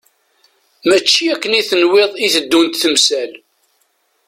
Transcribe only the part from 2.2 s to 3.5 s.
i teddunt temsal.